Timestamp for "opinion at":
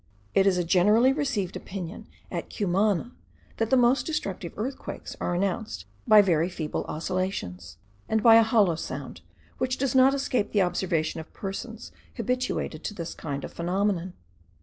1.55-2.49